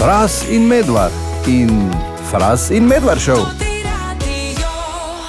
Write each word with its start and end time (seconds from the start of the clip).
Fras 0.00 0.44
in 0.50 0.66
medvard 0.66 1.12
in 1.46 1.90
Fras 2.30 2.70
in 2.70 2.86
medvard 2.86 3.20
šel. 3.20 3.44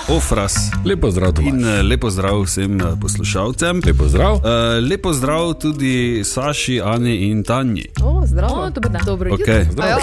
Ofras. 0.08 0.56
Lepo 0.86 1.12
zdrav, 1.12 1.34
Tomaž. 1.34 1.54
In 1.54 1.66
eh, 1.66 1.84
lepo 1.84 2.10
zdrav 2.10 2.42
vsem 2.42 2.82
eh, 2.82 2.84
poslušalcem. 3.02 3.82
Lepo 3.86 4.08
zdrav. 4.08 4.34
Uh, 4.34 4.42
lepo 4.90 5.14
zdrav 5.14 5.54
tudi 5.54 6.22
Saši, 6.24 6.82
Ani 6.82 7.16
in 7.16 7.44
Tanji. 7.44 7.86
O, 8.04 8.24
zdravo. 8.26 8.62
O. 8.62 8.70
Dobro 9.06 9.30
jutro. 9.30 9.46
Okay. 9.46 9.66
A 9.82 9.88
ja. 9.88 9.98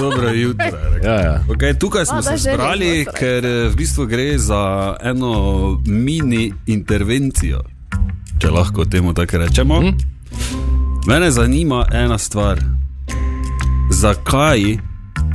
Dobro 0.00 0.28
jutro. 0.28 0.66
Ja, 1.04 1.14
ja. 1.14 1.44
Okay, 1.48 1.78
tukaj 1.78 2.06
smo 2.06 2.18
A, 2.18 2.22
se 2.22 2.36
zbrali, 2.36 3.06
ker 3.18 3.46
eh, 3.46 3.68
v 3.68 3.76
bistvu 3.76 4.06
gre 4.06 4.38
za 4.38 4.96
eno 5.02 5.80
mini 5.86 6.52
intervencijo, 6.66 7.62
če 8.38 8.50
lahko 8.50 8.84
temu 8.84 9.14
tako 9.14 9.38
rečemo. 9.38 9.80
Hm? 9.80 9.96
Mene 11.06 11.30
zanima 11.30 11.86
ena 11.92 12.18
stvar. 12.18 12.79
Zakaj 14.00 14.80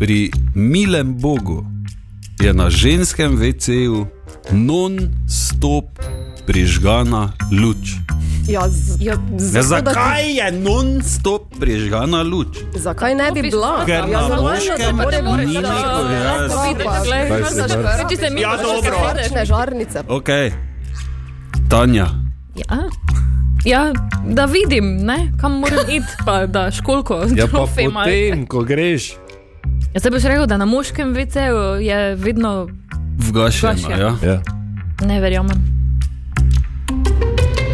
pri 0.02 0.34
milem 0.56 1.14
Bogu 1.14 1.62
je 2.42 2.50
na 2.50 2.66
ženskem 2.66 3.38
VC-ju 3.38 4.10
non-stop 4.50 5.86
prižgana 6.50 7.30
luč? 7.54 8.02
Ja, 8.50 8.66
z, 8.66 8.98
Ja, 8.98 9.14
Ja, 9.14 9.18
zato, 9.38 9.86
da 9.86 9.94
zakaj 9.94 10.34
je 10.34 10.48
non-stop 10.52 11.62
prižgana 11.62 12.22
luč? 12.24 12.58
Ti, 12.74 12.80
zakaj 12.82 13.14
ne 13.14 13.30
bi 13.32 13.42
bila? 13.44 13.86
Ker 13.86 14.10
ja, 14.10 14.26
na 14.26 14.42
moškem 14.42 14.98
ni 14.98 15.14
da- 15.14 15.14
nikoli, 15.14 15.46
ja, 15.46 15.62
Ja, 18.34 18.58
dobro. 18.58 18.98
srečne. 18.98 19.22
Sončne 19.22 19.46
žarnice. 19.46 20.00
Ok, 20.10 20.30
Tanja. 21.70 22.10
Ja. 22.56 22.90
Ja, 23.66 23.94
da 24.28 24.46
vidim, 24.46 24.98
ne, 24.98 25.32
kam 25.42 25.52
moram 25.60 25.90
iti, 25.98 26.08
pa 26.26 26.46
da 26.46 26.72
školko 26.72 27.24
Ja, 27.36 27.48
pa 27.48 27.66
potem, 27.76 28.46
ko 28.48 28.64
greš. 28.64 29.14
Ja, 29.94 30.00
se 30.00 30.12
boš 30.12 30.24
rekel, 30.24 30.46
da 30.46 30.58
na 30.58 30.66
moškem 30.66 31.14
VC-ju 31.14 31.82
je 31.82 32.16
vedno 32.16 32.68
Vgašena, 33.18 33.72
Vgašena. 33.72 33.98
ja. 33.98 34.18
Ja. 34.24 34.42
ne 35.06 35.22
verjamem. 35.22 35.76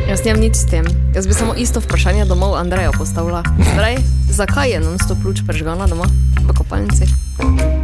Jaz 0.10 0.26
nimam 0.26 0.42
nič 0.42 0.56
s 0.56 0.66
tem. 0.68 0.84
Jaz 1.16 1.28
bi 1.28 1.34
samo 1.34 1.54
isto 1.56 1.80
vprašanje 1.80 2.26
domov 2.26 2.56
Andreja 2.56 2.92
postavila. 2.92 3.44
Andrej, 3.72 3.96
zakaj 4.30 4.70
je 4.70 4.80
non-stop 4.80 5.24
luč 5.26 5.40
prežgana 5.48 5.88
doma 5.88 6.04
v 6.44 6.52
kopalnici? 6.58 7.08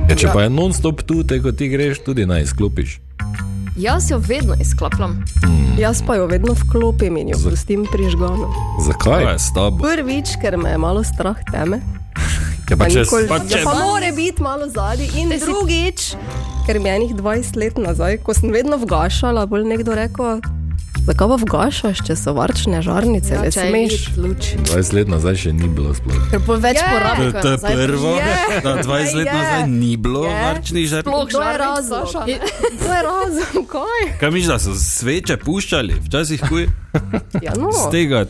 Ja, 0.10 0.16
če 0.16 0.28
pa 0.34 0.44
je 0.44 0.50
non-stop 0.52 1.02
tu, 1.08 1.24
te 1.24 1.40
ko 1.40 1.52
ti 1.56 1.70
greš, 1.72 2.04
tudi 2.04 2.26
naj 2.28 2.44
izklopiš. 2.44 3.00
Jaz 3.78 4.12
jo 4.12 4.18
vedno 4.20 4.56
izklapljam. 4.60 5.12
Mm. 5.44 5.80
Jaz 5.80 6.02
pa 6.02 6.16
jo 6.16 6.26
vedno 6.26 6.54
vklopim 6.56 7.18
in 7.18 7.30
jo 7.30 7.38
pustim 7.40 7.86
prižgano. 7.92 8.50
Zakaj? 8.82 9.24
Kaj 9.24 9.34
je 9.34 9.40
s 9.40 9.54
tabo? 9.54 9.78
Prvič, 9.80 10.28
ker 10.42 10.58
me 10.58 10.70
je 10.70 10.78
malo 10.78 11.04
strah 11.04 11.38
teme. 11.52 11.80
Ja, 12.70 12.76
pa 12.76 12.86
če 12.86 13.00
nikoli- 13.00 13.28
pa 13.28 13.36
ja, 13.36 13.46
če- 13.50 13.64
pa 13.64 13.74
more 13.76 14.12
biti 14.12 14.42
malo 14.42 14.66
zadaj. 14.68 15.08
In 15.16 15.30
drugič, 15.32 16.16
ker 16.66 16.80
mi 16.80 16.90
je 16.90 16.96
enih 16.96 17.16
20 17.16 17.56
let 17.56 17.78
nazaj, 17.78 18.18
ko 18.18 18.34
sem 18.34 18.52
vedno 18.52 18.78
vgašala, 18.78 19.46
bolj 19.46 19.64
nekdo 19.66 19.96
rekel, 19.96 20.42
zakaj 21.08 21.28
pa 21.28 21.36
vgašaš, 21.38 21.98
če 22.04 22.16
so 22.16 22.34
varčne 22.34 22.82
žarnice, 22.82 23.34
Ja, 23.34 23.42
ne 23.42 23.52
smeš. 23.52 23.94
vid 24.08 24.18
luč. 24.18 24.42
20 24.66 24.94
let 24.94 25.08
nazaj 25.08 25.36
še 25.38 25.54
ni 25.54 25.68
bilo 25.68 25.94
sploh. 25.94 26.20
Ker 26.30 26.40
bo 26.40 26.58
več 26.58 26.76
Je. 26.76 26.84
porabi. 26.86 27.32
To, 27.32 27.40
to 27.40 27.50
je 27.50 27.58
prvo, 27.58 28.12
Je. 28.14 28.36
da 28.62 28.72
20 28.78 29.16
let 29.16 29.26
Je. 29.26 29.34
nazaj 29.34 29.64
ni 29.68 29.98
bilo 29.98 30.26
Je. 30.26 30.36
varčnih 30.36 30.86
žrtev. 30.86 31.08
Sploh 31.08 31.26
To 31.26 31.40
je 31.40 31.48
žarnic, 31.48 31.60
razlog. 31.60 32.08
To 32.78 32.90
je 32.90 33.02
razlog, 33.04 33.66
kaj? 33.68 34.04
Kaj 34.20 34.30
misliš, 34.30 34.48
da 34.48 34.60
so 34.60 34.74
sveče 34.76 35.38
puščali, 35.38 35.94
včasih 36.02 36.42
kuj? 36.44 36.68
Ja, 37.42 37.56
no. 37.56 37.72
Z 37.72 37.88
tega. 37.90 38.26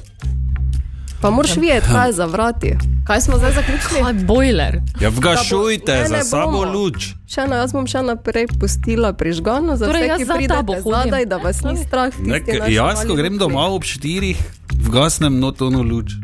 Pa 1.18 1.30
moraš 1.30 1.56
videti, 1.56 1.88
kaj 1.88 2.08
je 2.08 2.14
za 2.14 2.26
vrati. 2.26 2.72
Kaj 3.08 3.22
smo 3.22 3.38
zdaj 3.38 3.52
zaključili? 3.54 4.02
Kaj 4.02 4.14
bojler? 4.16 4.74
Ja, 5.00 5.10
vgašujte 5.10 5.94
Ne, 5.94 6.08
za 6.08 6.24
sabo 6.26 6.52
bomo. 6.54 6.72
luč. 6.74 7.16
Še 7.26 7.42
eno, 7.42 7.56
jaz 7.56 7.72
bom 7.72 7.86
še 7.86 8.02
naprej 8.02 8.48
pustila 8.54 9.14
prižgano, 9.14 9.76
za 9.76 9.86
Torej, 9.86 10.02
vse, 10.02 10.08
jaz 10.10 10.20
ki 10.20 10.48
tabo 10.48 10.74
pridete 10.74 10.84
hodim. 10.84 11.02
zadaj, 11.02 11.26
da 11.26 11.38
vas 11.38 11.58
ni 11.62 11.76
strah. 11.78 12.12
tisti 12.12 12.28
Nek, 12.28 12.44
jaz, 12.70 13.04
ko 13.04 13.16
grem 13.16 13.38
domov 13.38 13.74
ob 13.74 13.84
4, 13.84 14.36
vgasnem 14.82 15.40
notono 15.40 15.82
luč. 15.82 16.20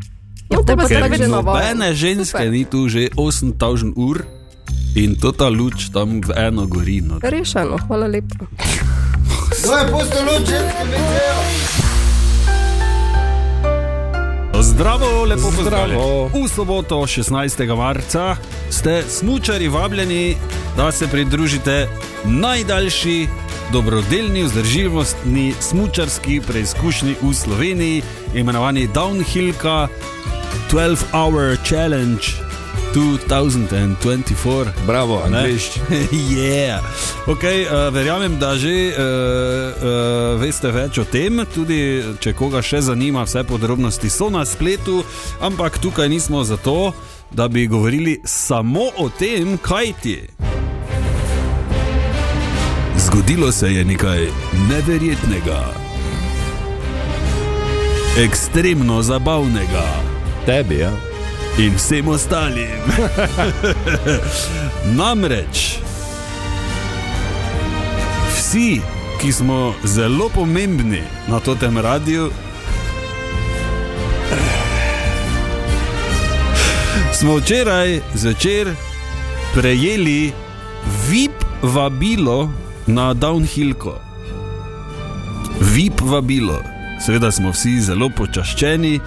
Ja, 0.46 0.60
to 0.60 0.76
pa 0.76 0.84
ste 0.84 0.94
že 0.94 1.24
navadni. 1.24 1.32
nobene 1.32 1.88
ženske 1.94 2.44
ni 2.46 2.64
tu 2.64 2.84
že 2.86 3.08
8000 3.10 3.96
ur 3.96 4.22
in 4.94 5.16
to 5.16 5.32
ta 5.32 5.48
luč 5.48 5.88
tam 5.88 6.20
v 6.20 6.30
eno 6.38 6.66
gori. 6.66 7.00
No. 7.00 7.16
Rešeno, 7.18 7.80
hvala 7.80 8.06
lepa. 8.06 8.44
Zdravo, 14.74 15.24
lepo 15.24 15.40
Zdravo. 15.40 15.56
pozdravljeni. 15.56 16.44
V 16.44 16.48
soboto 16.48 16.96
16. 16.96 17.76
marca 17.76 18.36
ste 18.70 19.02
smučari 19.08 19.68
vabljeni, 19.68 20.36
da 20.76 20.92
se 20.92 21.08
pridružite 21.08 21.88
najdaljši 22.24 23.28
dobrodelni 23.72 24.42
vzdržljivostni 24.42 25.54
smučarski 25.60 26.40
preizkušnji 26.46 27.14
v 27.22 27.34
Sloveniji, 27.34 28.02
imenovani 28.34 28.88
Downhillka 28.88 29.88
12 30.70 31.04
Hour 31.12 31.56
Challenge 31.66 32.43
2024. 32.94 34.70
Bravo? 34.86 35.22
Andrej. 35.24 35.58
yeah. 36.30 36.80
okay, 37.26 37.66
uh, 37.66 37.94
verjamem, 37.94 38.38
da 38.38 38.56
že 38.56 38.68
uh, 38.70 38.94
uh, 38.94 40.40
veste 40.40 40.70
več 40.70 40.98
o 40.98 41.04
tem, 41.04 41.42
tudi 41.54 42.02
če 42.20 42.32
koga 42.38 42.62
še 42.62 42.80
zanima, 42.86 43.24
vse 43.26 43.44
podrobnosti 43.44 44.10
so 44.10 44.30
na 44.30 44.44
spletu, 44.46 45.02
ampak 45.42 45.78
tukaj 45.82 46.08
nismo 46.08 46.44
zato, 46.44 46.94
da 47.34 47.48
bi 47.48 47.66
govorili 47.66 48.20
samo 48.24 48.88
o 48.96 49.08
tem, 49.10 49.58
kaj 49.58 49.92
ti 50.02 50.10
je. 50.10 50.28
Zgodilo 53.04 53.52
se 53.52 53.74
je 53.74 53.84
nekaj 53.84 54.28
neverjetnega, 54.70 55.62
ekstremno 58.22 59.02
zabavnega 59.02 60.14
Tebi, 60.46 60.78
ja. 60.78 61.13
In 61.58 61.74
vsem 61.76 62.08
ostalim. 62.08 62.80
Namreč 64.98 65.78
vsi, 68.34 68.80
ki 69.20 69.32
smo 69.32 69.74
zelo 69.84 70.28
pomembni 70.28 71.02
na 71.28 71.40
tem 71.40 71.78
radiju, 71.78 72.30
smo 77.12 77.36
včeraj 77.36 78.00
zvečer 78.14 78.74
prejeli 79.54 80.32
VIP 81.08 81.44
vabilo 81.62 82.50
na 82.86 83.14
Downhillko. 83.14 83.98
VIP 85.60 86.00
vabilo. 86.00 86.62
Seveda 87.06 87.32
smo 87.32 87.50
vsi 87.50 87.80
zelo 87.80 88.10
počaščeni, 88.10 89.00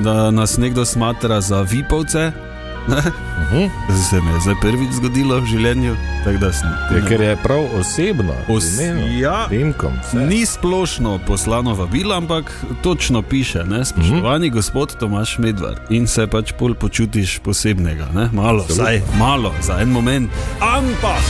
da 0.00 0.30
nas 0.30 0.58
nekdo 0.58 0.84
smatra 0.84 1.40
za 1.40 1.60
vipovce. 1.60 2.32
Mhm. 2.88 3.66
Se 4.10 4.20
mi 4.20 4.32
je 4.32 4.40
zdaj 4.40 4.54
prvič 4.60 4.92
zgodilo 4.92 5.40
v 5.40 5.46
življenju, 5.46 5.96
tako 6.24 6.38
da 6.38 6.52
sem. 6.52 6.70
Ja, 6.94 7.02
ker 7.08 7.20
je 7.20 7.36
prav 7.42 7.66
osebno. 7.78 8.34
Os, 8.48 8.64
z 8.64 8.88
imenom, 8.88 9.10
ja, 9.20 9.46
vse. 9.50 10.26
ni 10.26 10.46
splošno 10.46 11.18
poslano 11.26 11.74
vabilo, 11.74 12.14
ampak 12.14 12.50
točno 12.82 13.22
piše, 13.22 13.64
ne, 13.64 13.84
spoštovani 13.84 14.48
mm 14.48 14.50
-hmm. 14.50 14.54
gospod 14.54 14.96
Tomaš 14.98 15.38
Medvard. 15.38 15.80
In 15.90 16.06
se 16.06 16.26
pač 16.26 16.52
pol 16.58 16.74
počutiš 16.74 17.38
posebnega, 17.38 18.08
ne? 18.14 18.28
malo, 18.32 18.64
vsaj 18.68 19.02
malo, 19.18 19.54
za 19.62 19.78
en 19.80 19.88
moment. 19.88 20.30
Ampak 20.60 21.22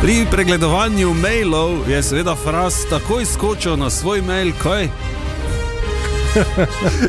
pri 0.00 0.26
pregledovanju 0.30 1.14
mailov 1.14 1.88
je 1.88 2.02
seveda 2.02 2.34
fraz 2.34 2.74
takoj 2.90 3.24
skočil 3.24 3.76
na 3.76 3.90
svoj 3.90 4.22
mail, 4.22 4.52
kaj? 4.62 4.88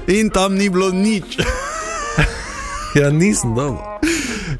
In 0.08 0.30
tam 0.30 0.56
ni 0.56 0.70
bilo 0.70 0.92
nič. 0.92 1.38
Ja, 2.96 3.12
nisem 3.12 3.52
dol. 3.52 3.76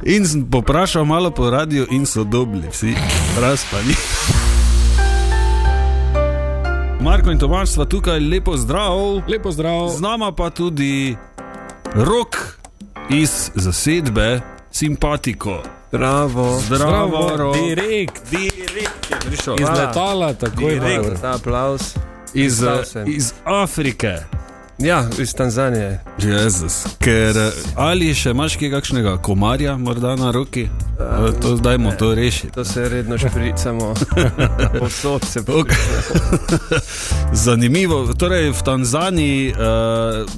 In 0.04 0.28
sem 0.28 0.44
poprašal 0.44 1.08
malo 1.08 1.32
po 1.32 1.48
radiju, 1.48 1.88
in 1.88 2.04
so 2.04 2.28
dobili 2.28 2.68
vsi, 2.68 2.92
raz 3.40 3.64
pa 3.72 3.80
ni. 3.80 3.96
Marko 7.00 7.32
in 7.32 7.40
Tomaš 7.40 7.70
sva 7.70 7.86
tukaj, 7.88 8.20
lepo 8.20 8.58
zdrav. 8.58 9.24
Lepo 9.28 9.52
zdrav. 9.56 9.88
Z 9.96 10.04
nama 10.04 10.36
pa 10.36 10.50
tudi 10.50 11.16
rok 11.96 12.60
iz 13.10 13.52
zasedbe 13.56 14.42
Simpatiko. 14.72 15.64
Zdravo. 15.88 16.60
Zdravo, 16.60 17.38
Rok. 17.38 17.56
Direkt. 17.56 18.22
Direkt 18.32 19.10
je 19.10 19.16
prišel. 19.26 19.56
Iz 19.60 19.70
letala, 19.70 20.34
takoj 20.34 20.74
Direkt. 20.74 21.08
malo. 21.08 21.16
Ta 21.22 21.36
aplaus. 21.40 21.96
Iz, 22.34 22.60
iz 23.08 23.34
Afrike. 23.46 24.35
Ja, 24.78 25.06
iz 25.20 25.34
Tanzanije. 25.34 26.00
Jezus. 26.20 26.84
Ker 27.00 27.38
eh, 27.38 27.52
ali 27.76 28.14
še 28.14 28.34
imaš 28.36 28.58
kaj 28.60 28.72
kakšnega 28.72 29.18
komarja, 29.24 29.78
morda 29.78 30.16
na 30.20 30.32
roki? 30.32 30.68
Uh, 31.00 31.32
to 31.42 31.56
zdajmo 31.58 31.92
to 32.00 32.16
rešiti. 32.16 32.52
To 32.54 32.66
se 32.66 32.90
redno 32.90 33.18
špricamo. 33.18 33.94
Posod 34.80 35.24
se 35.24 35.40
Ok. 35.40 35.72
Zanimivo. 37.46 38.14
Torej, 38.14 38.52
v 38.52 38.64
Tanzaniji, 38.64 39.54
uh, 39.54 40.30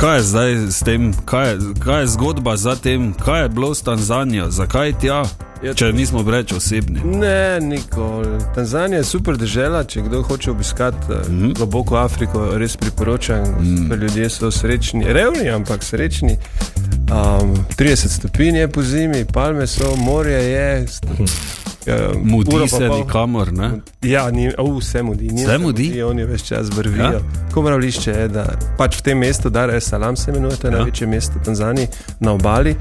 Kaj 0.00 0.16
je 0.16 0.22
zdaj 0.22 0.54
s 0.70 0.80
tem, 0.80 1.12
kaj 1.24 1.48
je, 1.50 1.58
kaj 1.84 2.00
je 2.00 2.06
zgodba 2.06 2.56
za 2.56 2.76
tem, 2.76 3.12
kaj 3.12 3.42
je 3.42 3.48
bilo 3.48 3.74
s 3.74 3.82
Tanzanijo, 3.82 4.46
zakaj 4.50 4.92
tja, 4.98 5.24
Ja, 5.62 5.74
če 5.74 5.90
nismo 5.92 6.22
reči 6.24 6.54
osebni? 6.54 7.00
Ne, 7.04 7.60
nikoli. 7.60 8.28
Tanzanija 8.54 8.98
je 8.98 9.04
super 9.04 9.36
država, 9.36 9.84
če 9.84 10.02
kdo 10.02 10.22
hoče 10.22 10.50
obiskati 10.50 10.96
mm 10.98 11.14
Mhm. 11.28 11.42
-hmm. 11.42 11.54
globoko 11.54 11.96
Afriko, 11.96 12.48
res 12.52 12.76
priporočam. 12.76 13.44
Mm. 13.60 13.92
Ljudje 13.92 14.30
so 14.30 14.50
srečni, 14.50 15.04
revni, 15.06 15.50
ampak 15.50 15.84
srečni. 15.84 16.36
Um, 17.10 17.54
30 17.76 18.08
stopinj 18.08 18.56
je 18.56 18.68
po 18.68 18.82
zimi, 18.82 19.24
palme 19.24 19.66
so, 19.66 19.96
morje 19.96 20.42
je. 20.42 20.86
st- 20.86 21.69
ja, 21.90 22.08
uro 22.08 22.20
Mudi 22.24 22.50
pa 22.60 22.66
se 22.68 22.86
pol. 22.86 22.98
nikamor, 22.98 23.52
ne? 23.52 23.70
Ja, 24.02 24.30
ni, 24.30 24.48
uh, 24.48 24.78
vse 24.78 25.02
mudi. 25.02 25.28
ni 25.28 25.42
Vse 25.42 25.46
se 25.48 25.58
mudi? 25.58 26.02
Oni 26.02 26.24
več 26.24 26.42
čas 26.42 26.68
vrvijo. 26.68 27.02
Ja? 27.04 27.20
Komravlišče 27.52 28.10
je, 28.12 28.28
da 28.28 28.46
pač 28.78 28.96
v 28.96 29.02
tem 29.02 29.18
mestu, 29.18 29.50
Dar 29.50 29.70
es 29.70 29.84
Salaam 29.84 30.16
se 30.16 30.30
imenuje, 30.30 30.56
to 30.56 30.66
je 30.66 30.72
Ja. 30.72 30.76
največje 30.78 31.06
mesto 31.06 31.38
v 31.38 31.44
Tanzaniji 31.44 31.88
na 32.20 32.32
obali. 32.32 32.76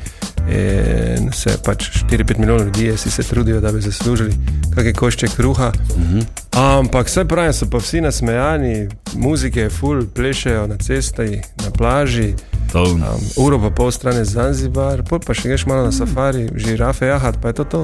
In 0.49 1.31
se 1.31 1.57
pač 1.63 1.89
4-5 2.03 2.37
milijonov 2.37 2.65
ljudi 2.65 2.97
si 2.97 3.11
se 3.11 3.23
trudijo, 3.23 3.61
da 3.61 3.71
bi 3.71 3.81
zaslužili 3.81 4.33
kakšne 4.75 4.93
košče 4.93 5.27
kruha. 5.29 5.71
Uh 5.89 5.99
Mhm. 5.99 6.19
Ampak 6.51 7.07
vse 7.07 7.25
pravi, 7.25 7.53
so 7.53 7.65
pa 7.65 7.77
vsi 7.77 8.01
nasmejani, 8.01 8.87
muzike 9.15 9.59
je 9.59 9.69
full, 9.69 10.05
plešejo 10.05 10.67
na 10.67 10.77
cesti, 10.77 11.21
na 11.57 11.71
plaži. 11.71 12.33
Um, 12.71 13.03
uro 13.37 13.59
pa 13.59 13.69
pol 13.71 13.91
stran 13.91 14.15
je 14.15 14.25
Zanzibar, 14.25 15.03
pol 15.03 15.19
pa 15.19 15.33
še 15.33 15.49
greš 15.49 15.65
malo 15.65 15.83
na 15.83 15.91
safari, 15.91 16.49
žirafe, 16.55 17.05
jahat, 17.05 17.37
pa 17.41 17.47
je 17.47 17.53
to 17.53 17.63
to. 17.65 17.81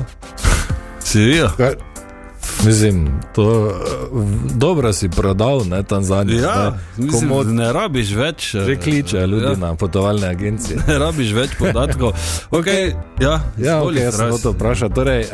Seveda. 1.05 1.51
Kaj? 1.57 1.75
Mislim, 2.65 3.07
to 3.35 3.67
eh, 3.67 3.73
dobro 4.55 4.93
si 4.93 5.09
prodal, 5.09 5.61
ne 5.69 5.83
Tanzanijo. 5.83 6.41
Ja, 6.41 6.69
ne, 6.97 7.05
mislim, 7.05 7.29
komod 7.29 7.47
ne 7.47 7.73
rabiš 7.73 8.11
več. 8.11 8.51
že 8.51 8.71
eh, 8.71 8.75
kliče 8.75 9.27
ljudi 9.27 9.45
ja. 9.45 9.55
na 9.55 9.75
potovalne 9.75 10.27
agencije. 10.27 10.79
Ne 10.87 10.97
rabiš 10.99 11.31
več 11.33 11.49
podatkov. 11.59 12.13
Okay, 12.51 12.93
ja, 13.19 13.41
Ja, 13.57 13.81
okay, 13.83 14.01
jaz 14.01 14.15
sem 14.15 14.31
to 14.41 14.51
vprašal. 14.51 14.89
Torej, 14.89 15.21
uh, 15.23 15.29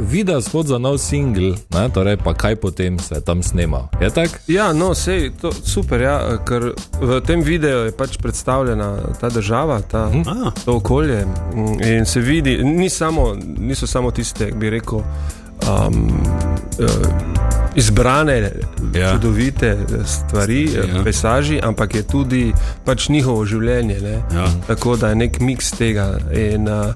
video 0.00 0.40
spod 0.40 0.66
za 0.66 0.78
nov 0.78 0.98
singl, 0.98 1.54
ne, 1.70 1.88
torej 1.88 2.16
pa 2.16 2.34
kaj 2.34 2.56
potem 2.56 2.98
se 2.98 3.20
tam 3.20 3.42
snemal. 3.42 3.88
Je 4.00 4.10
tako? 4.10 4.34
Ja, 4.46 4.72
no, 4.72 4.94
sej, 4.94 5.30
to 5.40 5.52
super, 5.52 6.00
ja, 6.00 6.16
ker 6.44 6.72
v 7.00 7.20
tem 7.26 7.42
videu 7.42 7.86
je 7.86 7.92
pač 7.92 8.16
predstavljena 8.16 8.96
ta 9.20 9.28
država, 9.28 9.80
ta, 9.80 10.10
A. 10.26 10.50
to 10.64 10.76
okolje. 10.76 11.24
mm, 11.54 11.82
In 11.82 12.06
se 12.06 12.20
vidi, 12.20 12.58
ni 12.64 12.90
samo, 12.90 13.32
niso 13.58 13.86
samo 13.86 14.10
tiste, 14.10 14.50
bi 14.52 14.70
rekel, 14.70 15.00
um, 15.68 16.10
uh, 16.78 17.06
izbrane, 17.74 18.50
Ja. 18.94 19.12
čudovite 19.12 19.66
eh, 19.66 20.04
stvari, 20.06 20.72
Ja. 20.74 20.96
ja. 20.96 21.04
pesaži, 21.04 21.60
ampak 21.62 21.94
je 21.94 22.02
tudi 22.02 22.52
pač 22.84 23.08
njihovo 23.08 23.44
življenje. 23.44 24.00
Ne? 24.00 24.22
Ja. 24.34 24.46
Tako 24.66 24.96
da 24.96 25.08
je 25.08 25.14
nek 25.14 25.40
miks 25.40 25.70
tega. 25.70 26.18
In, 26.32 26.68
uh, 26.68 26.94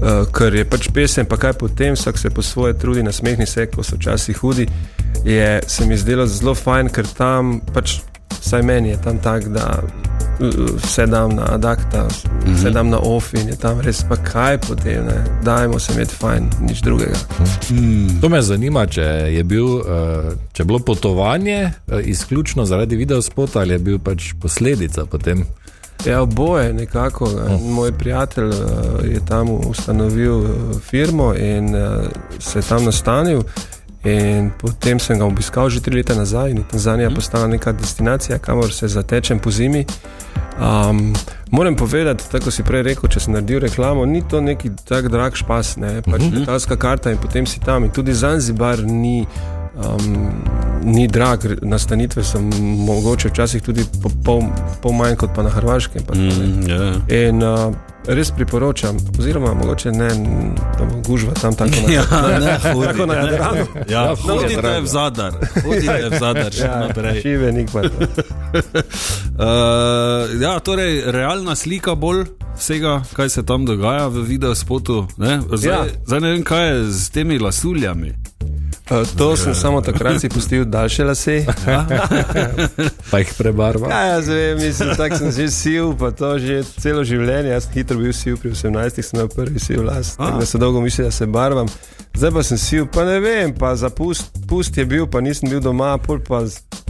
Uh, 0.00 0.24
ker 0.32 0.54
je 0.54 0.64
pač 0.64 0.86
pesem, 0.88 1.26
pa 1.28 1.36
kaj 1.36 1.52
potem, 1.60 1.92
vsak 1.92 2.16
se 2.18 2.30
po 2.30 2.40
svoje 2.42 2.72
trudi, 2.72 3.02
nasmehni 3.02 3.44
se, 3.46 3.66
ko 3.66 3.82
so 3.84 3.98
včasih 3.98 4.38
hudi. 4.40 4.64
Je 5.24 5.60
se 5.66 5.84
mi 5.86 5.96
zdelo 5.96 6.24
zelo 6.26 6.54
fajn, 6.54 6.88
ker 6.88 7.04
tam, 7.04 7.60
pač, 7.74 7.98
vsaj 8.40 8.62
meni 8.64 8.88
je 8.88 8.96
tam 9.04 9.18
tak, 9.20 9.52
da 9.52 9.82
uh, 10.40 10.48
vse 10.76 11.06
dam 11.06 11.30
na 11.30 11.44
adakta, 11.50 12.08
Mhm. 12.44 12.54
vse 12.54 12.70
dam 12.70 12.88
na 12.88 12.98
off 12.98 13.34
in 13.34 13.48
je 13.48 13.56
tam 13.56 13.80
res 13.80 14.04
pa 14.08 14.16
kaj 14.16 14.58
potem, 14.58 15.04
ne? 15.04 15.24
dajmo 15.44 15.78
se 15.78 15.92
imeti 15.92 16.14
fajn, 16.14 16.50
nič 16.60 16.80
drugega. 16.80 17.16
To 18.20 18.28
me 18.28 18.42
zanima, 18.42 18.86
če 18.86 19.02
je, 19.30 19.44
bil, 19.44 19.66
uh, 19.66 19.84
če 20.52 20.62
je 20.62 20.66
bilo 20.66 20.78
potovanje 20.78 21.58
uh, 21.86 21.98
izključno 22.02 22.64
zaradi 22.64 22.96
videospota 22.96 23.60
ali 23.60 23.74
je 23.74 23.78
bil 23.78 23.98
pač 23.98 24.32
posledica 24.34 25.04
potem. 25.06 25.44
Ja, 26.06 26.22
oboje 26.22 26.72
nekako. 26.72 27.26
Hm. 27.28 27.72
Moj 27.72 27.92
prijatelj 27.92 28.48
uh, 28.48 28.56
je 29.04 29.20
tam 29.28 29.50
ustanovil 29.50 30.44
firmo 30.80 31.34
in 31.34 31.74
uh, 31.74 32.04
se 32.38 32.58
je 32.58 32.62
tam 32.62 32.84
nastanil. 32.84 33.42
In 34.04 34.50
potem 34.56 34.98
sem 34.98 35.18
ga 35.18 35.26
obiskal 35.28 35.68
že 35.68 35.80
tri 35.84 36.00
leta 36.00 36.14
nazaj, 36.16 36.50
in 36.50 36.64
Tanzanija 36.64 37.08
je 37.08 37.14
postala 37.14 37.46
neka 37.46 37.72
destinacija, 37.72 38.38
kamor 38.38 38.72
se 38.72 38.88
zatečem 38.88 39.38
po 39.38 39.50
zimi. 39.50 39.84
Um, 40.60 41.12
moram 41.50 41.76
povedati, 41.76 42.24
tako 42.30 42.50
si 42.50 42.62
prej 42.62 42.82
rekel, 42.82 43.08
če 43.08 43.20
sem 43.20 43.32
naredil 43.32 43.60
reklamo, 43.60 44.04
ni 44.06 44.22
to 44.28 44.40
neki 44.40 44.70
tak 44.88 45.08
drag 45.08 45.36
špas, 45.36 45.76
ne 45.76 46.00
pač 46.04 46.26
letalska 46.32 46.76
karta 46.76 47.12
in 47.12 47.20
potem 47.20 47.46
si 47.46 47.60
tam. 47.60 47.84
In 47.84 47.92
tudi 47.92 48.14
Zanzibar 48.14 48.84
ni. 48.84 49.26
Um, 49.76 50.42
ni 50.84 51.08
drag, 51.08 51.40
nastanitve 51.62 52.24
so 52.24 52.40
mogoče 52.86 53.28
včasih 53.28 53.62
tudi 53.62 53.84
po 54.02 54.10
pol, 54.24 54.42
pol 54.82 54.92
manj 54.92 55.16
kot 55.16 55.30
pa 55.36 55.42
na 55.42 55.50
Hrvaškem. 55.50 56.02
Pa, 56.06 56.14
mm. 56.14 56.28
Mm, 56.28 56.70
ja. 56.70 56.92
In 57.28 57.42
uh, 57.42 57.74
res 58.06 58.30
priporočam, 58.30 58.96
oziroma 59.18 59.54
mogoče 59.54 59.92
ne, 59.92 60.08
da 60.78 60.84
bo 60.84 61.02
gužva 61.06 61.32
tam 61.40 61.54
tako 61.54 61.70
na 61.86 61.92
Ja, 61.96 62.02
ne, 62.40 62.58
hodi, 62.72 62.86
Tako 62.86 63.06
na. 63.06 63.14
Jadranu. 63.14 63.66
Ja, 63.88 64.02
Ja, 64.02 64.02
je 64.10 64.16
hodite 64.16 64.60
drago. 64.60 64.82
v 64.82 64.86
zadar, 64.86 65.32
hodite 65.64 66.08
v 66.10 66.18
zadar 66.18 66.52
še 66.52 66.68
naprej. 66.68 67.20
Šivenik 67.22 67.70
pa 67.72 67.82
to. 67.82 68.08
Uh, 69.38 70.40
ja, 70.44 70.58
torej, 70.60 71.02
realna 71.06 71.54
slika 71.56 71.94
bolj 71.94 72.24
vsega, 72.58 73.02
kaj 73.16 73.28
se 73.28 73.46
tam 73.46 73.64
dogaja 73.64 74.08
v 74.08 74.26
videospotu. 74.26 75.06
Ne? 75.16 75.40
Zdaj, 75.52 75.70
ja. 75.70 75.78
Ja. 75.84 76.02
zdaj 76.06 76.20
ne 76.20 76.34
vem, 76.34 76.42
kaj 76.44 76.68
je 76.68 76.84
z 76.90 77.10
temi 77.10 77.38
lasuljami. 77.38 78.14
To 79.16 79.36
sem 79.36 79.54
samo 79.54 79.80
takrat 79.80 80.20
si 80.20 80.28
pustil 80.28 80.64
daljše 80.64 81.04
lase. 81.04 81.46
Pa 83.10 83.18
jih 83.18 83.34
prebarva. 83.38 83.88
Ja, 83.90 84.00
jaz 84.04 84.28
vem, 84.28 84.58
mislim, 84.58 84.94
tako 84.96 85.16
sem 85.16 85.30
že 85.32 85.46
sil, 85.60 85.86
pa 85.98 86.10
to 86.10 86.38
že 86.38 86.62
celo 86.82 87.04
življenje. 87.04 87.54
Jaz 87.54 87.68
sem 87.68 87.78
hitro 87.78 87.98
bil 87.98 88.12
sil, 88.16 88.34
pri 88.40 88.50
18 88.50 89.02
sem 89.02 89.18
imel 89.18 89.30
prvi 89.30 89.62
sil 89.62 89.86
las, 89.86 90.16
tako 90.18 90.42
da 90.42 90.46
so 90.46 90.58
dolgo 90.58 90.82
mislili, 90.82 91.06
da 91.08 91.14
se 91.14 91.26
barvam. 91.26 91.70
Zdaj 92.14 92.30
pa 92.34 92.42
sem 92.42 92.58
sil, 92.58 92.84
pa 92.90 93.04
ne 93.06 93.20
vem, 93.22 93.54
pa 93.54 93.76
za 93.78 93.90
pust, 93.90 94.34
pust 94.48 94.76
je 94.76 94.84
bil, 94.84 95.06
pa 95.06 95.22
nisem 95.22 95.50
bil 95.50 95.62
doma, 95.62 95.94
pol 95.98 96.18
pa, 96.26 96.42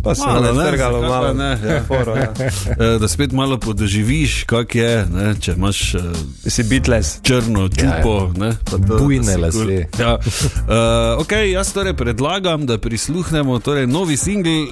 pa 0.03 0.15
se 0.15 0.23
Malo, 0.23 0.53
ne, 0.55 0.65
trgalo 0.67 1.03
malo. 1.03 1.35
ne, 1.35 1.59
ja. 1.65 1.83
Foro, 1.83 2.17
ja. 2.17 2.33
Eh, 2.39 2.99
Da 2.99 3.09
spet 3.09 3.33
malo 3.33 3.59
podoživiš, 3.59 4.45
kak 4.45 4.75
je, 4.75 5.07
ne? 5.07 5.35
če 5.35 5.53
imaš 5.53 5.95
uh, 5.95 6.01
Si 6.47 6.63
bitless. 6.63 7.21
črno 7.23 7.69
čupo. 7.69 8.33
Ja, 8.37 8.47
ja. 8.47 8.79
Bujne 8.99 9.37
lase. 9.37 9.87
Ja. 9.99 10.15
Uh, 10.15 10.73
okay, 11.19 11.51
jaz 11.51 11.73
torej 11.73 11.95
predlagam, 11.95 12.67
da 12.67 12.79
prisluhnemo 12.79 13.59
torej 13.59 13.87
novi 13.87 14.17
singl 14.17 14.49
uh, 14.49 14.69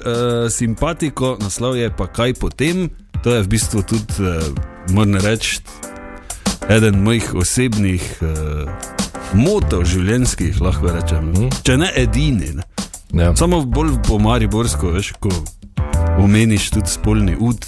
Simpatiko, 0.49 1.37
naslov 1.39 1.77
je 1.77 1.89
pa 1.89 2.07
kaj 2.07 2.33
potem. 2.33 2.89
To 3.23 3.33
je 3.33 3.43
v 3.43 3.47
bistvu 3.47 3.81
tudi, 3.83 4.13
uh, 4.19 4.43
moram 4.89 5.15
reči, 5.15 5.59
eden 6.69 7.03
mojih 7.03 7.33
osebnih 7.35 8.03
uh, 8.21 8.69
motov 9.33 9.83
življenjskih, 9.85 10.61
lahko 10.61 10.91
rečem. 10.91 11.31
Mhm. 11.31 11.49
Če 11.63 11.77
ne 11.77 11.89
edini. 11.95 12.53
Ne? 12.55 12.63
Ja. 13.13 13.35
Samo 13.35 13.61
bolj 13.61 13.91
po 14.07 14.19
Mariborsko, 14.19 14.87
veš, 14.89 15.11
ko 15.19 15.29
omeniš 16.17 16.69
tudi 16.69 16.87
spolni 16.89 17.35
ud. 17.39 17.65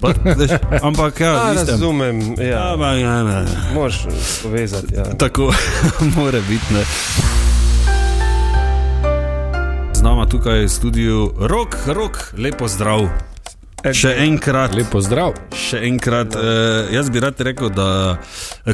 Pa, 0.00 0.08
veš, 0.24 0.50
ampak 0.88 1.20
ja, 1.20 1.32
A, 1.34 1.52
razumem, 1.52 2.34
Ja, 2.38 2.44
ja, 2.44 2.76
ma, 2.76 2.86
ja, 2.86 3.14
ja. 3.18 3.46
moraš 3.74 4.06
povezati. 4.42 4.94
Ja. 4.94 5.04
Tako 5.04 5.52
mora 6.16 6.38
biti. 6.48 6.74
Ne. 6.74 6.84
Z 9.94 10.02
nama 10.02 10.26
tukaj 10.26 10.64
v 10.64 10.68
studiu 10.68 11.30
rok, 11.38 11.76
rok, 11.86 12.32
lepo 12.38 12.68
zdrav. 12.68 13.08
Še 13.84 14.14
enkrat, 14.24 14.72
Lepo 14.72 14.96
zdrav. 15.04 15.34
še 15.52 15.82
enkrat. 15.84 16.32
Eh, 16.32 16.94
jaz 16.96 17.10
bi 17.12 17.20
rad 17.20 17.36
rekel, 17.36 17.68
da 17.68 18.16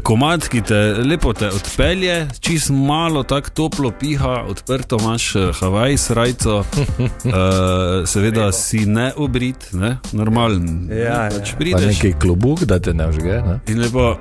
komat, 0.07 0.47
ki 0.47 0.63
te 0.63 0.79
lepo 1.03 1.33
te 1.35 1.49
odpelje, 1.51 2.29
čist 2.39 2.71
malo 2.71 3.25
tako 3.27 3.51
toplo 3.51 3.91
piha, 3.91 4.47
odprto 4.47 5.01
imaš 5.03 5.35
eh, 5.35 5.51
Havaj 5.59 5.99
srajco, 5.99 6.63
eh, 6.63 8.07
seveda 8.07 8.53
si 8.55 8.87
ne 8.87 9.11
obrit, 9.17 9.73
ne? 9.75 9.97
normalen. 10.15 10.87
Ja, 10.95 11.27
pač 11.27 11.51
ja. 11.51 11.59
Pa 11.59 11.59
prideš 11.59 11.87
neki 11.91 12.15
klobuk, 12.23 12.63
da 12.71 12.79
te 12.79 12.95
ne 12.95 13.11
vžge. 13.11 13.43
Ne? 13.43 13.59
in 13.67 13.83
lepo. 13.83 14.15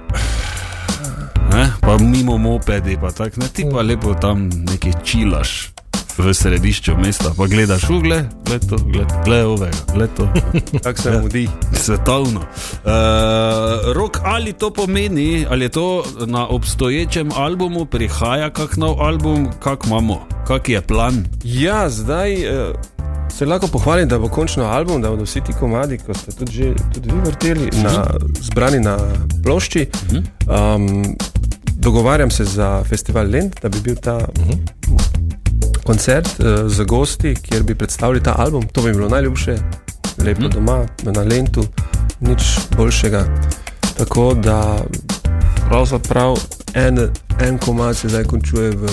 Ne, 1.53 1.69
pa 1.81 1.97
mimo 2.01 2.37
mopedi, 2.37 2.97
pa 2.97 3.13
tako 3.13 3.45
ne, 3.45 3.53
ti 3.53 3.65
pa 3.69 3.85
lepo 3.85 4.17
tam 4.17 4.49
neki 4.49 4.97
čilaš 5.05 5.78
v 6.19 6.33
središču 6.33 6.97
mesta, 6.99 7.31
pa 7.37 7.47
gledaš 7.47 7.89
ugle, 7.89 8.23
gled 8.45 8.63
to, 8.69 8.77
gled, 8.91 9.45
ovega, 9.45 9.71
gled 9.93 10.09
to. 10.17 10.27
Tako 10.83 11.01
se 11.01 11.11
mudi. 11.21 11.47
Svetovno. 11.83 12.39
Uh, 12.39 13.93
rok, 13.95 14.19
ali 14.23 14.53
to 14.53 14.69
pomeni, 14.69 15.45
ali 15.49 15.65
je 15.65 15.69
to 15.69 16.03
na 16.25 16.47
obstoječem 16.47 17.31
albumu, 17.35 17.85
prihaja 17.85 18.49
kak 18.49 18.77
nov 18.77 19.01
album, 19.01 19.47
kak 19.59 19.85
imamo, 19.85 20.27
kak 20.47 20.69
je 20.69 20.81
plan? 20.81 21.25
Ja, 21.43 21.89
zdaj 21.89 22.35
uh, 22.35 22.75
se 23.31 23.45
lahko 23.45 23.67
pohvalim, 23.67 24.09
da 24.09 24.19
bo 24.19 24.27
končno 24.27 24.65
album, 24.65 25.01
da 25.01 25.09
bodo 25.09 25.23
vsi 25.23 25.41
ti 25.41 25.53
komadi, 25.59 25.97
ko 25.97 26.13
ste 26.13 26.31
tudi, 26.31 26.51
že, 26.51 26.73
tudi 26.93 27.09
vi 27.13 27.21
vrteli, 27.25 27.69
na, 27.83 28.05
zbrani 28.41 28.79
na 28.79 28.97
plošči. 29.43 29.87
Um, 30.47 31.15
dogovarjam 31.79 32.31
se 32.31 32.45
za 32.45 32.83
festival 32.83 33.29
Lend, 33.29 33.55
da 33.61 33.69
bi 33.69 33.79
bil 33.79 33.95
ta 33.95 34.19
koncert 35.89 36.39
uh, 36.39 36.69
z 36.69 36.85
gosti, 36.85 37.35
kjer 37.41 37.63
bi 37.63 37.75
predstavili 37.75 38.23
ta 38.23 38.35
album. 38.37 38.67
To 38.73 38.81
bi 38.81 38.91
bilo 38.93 39.09
najljubše, 39.09 39.55
lepo 40.25 40.47
doma, 40.47 40.85
na 41.03 41.21
Lendu. 41.21 41.65
nič 42.19 42.59
boljšega. 42.77 43.25
Tako 43.97 44.33
da 44.33 44.85
pravzaprav 45.69 46.37
en, 46.73 47.09
en 47.41 47.57
komad 47.57 47.97
se 47.97 48.09
zdaj 48.09 48.23
končuje 48.23 48.71
v, 48.71 48.87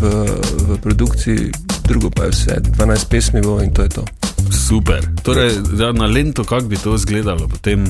v, 0.00 0.26
v 0.68 0.78
produkciji, 0.82 1.52
drugo 1.84 2.10
pa 2.10 2.24
je 2.24 2.30
vse, 2.30 2.60
12 2.78 3.08
pesmi 3.10 3.40
bo 3.40 3.60
in 3.62 3.74
to 3.74 3.82
je 3.82 3.88
to. 3.88 4.17
Super. 4.52 5.08
Torej, 5.22 5.52
ja, 5.78 5.92
na 5.92 6.06
lento, 6.06 6.44
kako 6.44 6.66
bi 6.66 6.76
to 6.76 6.94
izgledalo, 6.94 7.48
potem 7.48 7.86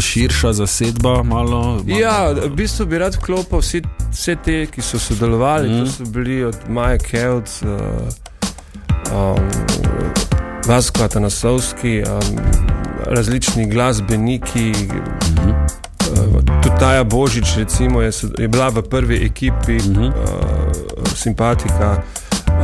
širša 0.00 0.52
zasedba, 0.52 1.22
malo. 1.22 1.60
malo. 1.60 1.82
Ja, 1.86 2.32
v 2.32 2.50
bistvu 2.56 2.86
bi 2.86 2.98
rad 2.98 3.14
vklopil 3.14 3.58
vsi, 3.58 3.82
vse 4.12 4.36
te, 4.44 4.66
ki 4.66 4.82
so 4.82 4.98
sodelovali. 4.98 5.68
Mm. 5.68 5.84
To 5.84 5.90
so 5.90 6.04
bili 6.04 6.44
od 6.44 6.56
Maja 6.68 6.98
Kelt, 6.98 7.48
uh, 7.62 7.70
um, 9.12 9.50
Vasko 10.66 11.04
Atanasovski, 11.04 12.02
um, 12.02 12.38
različni 13.06 13.70
glasbeniki. 13.70 14.72
Mm 14.72 14.88
-hmm. 15.36 15.54
uh, 16.12 16.62
tudi 16.62 16.76
Taja 16.78 17.04
Božič, 17.04 17.56
recimo, 17.56 18.02
je, 18.02 18.10
je 18.38 18.48
bila 18.48 18.68
v 18.68 18.82
prvi 18.82 19.24
ekipi, 19.24 19.72
mm 19.72 19.94
-hmm. 19.94 20.08
uh, 20.08 21.12
simpatika. 21.14 22.02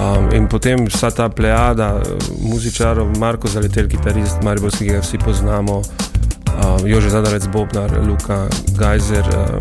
Um, 0.01 0.33
in 0.33 0.49
potem 0.49 0.87
vsa 0.89 1.11
ta 1.13 1.29
plejada 1.29 2.01
uh, 2.01 2.03
muzičarov, 2.41 3.19
Marko 3.19 3.49
Zaletel, 3.49 3.85
kitarist, 3.89 4.41
Mariborski, 4.43 4.87
ki 4.87 4.95
ga 4.97 5.01
vsi 5.05 5.19
poznamo, 5.21 5.83
um, 5.83 6.87
Jože 6.89 7.11
Zadarec, 7.13 7.45
Bobnar, 7.53 7.93
Luka 8.09 8.49
Gajzer, 8.81 9.29
um, 9.37 9.61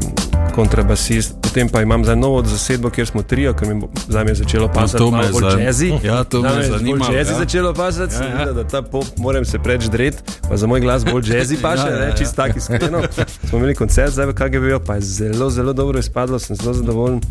kontrabasist. 0.56 1.36
Potem 1.42 1.70
pa 1.70 1.82
imam 1.82 2.06
za 2.06 2.16
novo 2.16 2.44
zasedbo, 2.44 2.90
kjer 2.90 3.08
smo 3.08 3.24
trio, 3.24 3.54
ker 3.54 3.68
mi 3.68 3.82
zdaj 4.08 4.26
je 4.28 4.36
začelo 4.36 4.68
pasati 4.68 4.98
to 4.98 5.12
me 5.12 5.18
malo 5.18 5.32
bolj 5.32 5.64
jazzy. 5.64 5.92
Ja, 6.04 6.24
to 6.24 6.42
me 6.42 6.64
zanima, 6.64 6.98
Bolj 6.98 7.18
jazzy 7.18 7.32
ja. 7.32 7.38
začelo 7.38 7.74
pasati, 7.74 8.16
Ja, 8.16 8.30
ja, 8.30 8.40
ja. 8.40 8.54
da 8.54 8.64
ta 8.64 8.82
pop 8.82 9.06
moram 9.18 9.46
se 9.46 9.60
preč 9.60 9.92
dret, 9.92 10.24
pa 10.50 10.58
za 10.58 10.68
moj 10.68 10.80
glas 10.80 11.06
bolj 11.06 11.22
paše, 11.62 11.84
Ja, 11.84 11.90
ja, 11.90 11.96
ja, 11.96 12.00
ja. 12.00 12.10
ja. 12.10 12.16
čist 12.16 12.36
tak 12.36 12.56
iskreno. 12.56 13.02
Smo 13.50 13.58
imeli 13.58 13.76
koncert 13.76 14.14
zdaj 14.14 14.26
v 14.26 14.34
KGB, 14.34 14.86
pa 14.88 14.96
je 14.96 15.02
zelo, 15.02 15.50
zelo 15.50 15.74
dobro 15.74 16.00
izpadlo, 16.00 16.40
sem 16.40 16.56
zelo 16.56 16.74
zadovoljen. 16.74 17.22